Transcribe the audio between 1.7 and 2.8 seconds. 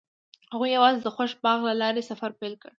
لارې سفر پیل کړ.